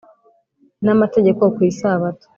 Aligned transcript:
n 0.85 0.87
amategeko 0.95 1.43
ku 1.55 1.59
isabato 1.71 2.25